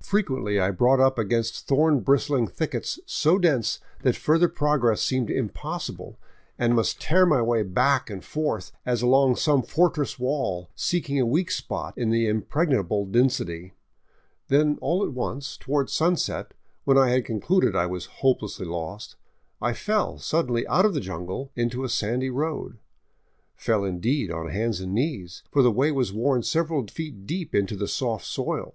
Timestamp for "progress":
4.48-5.02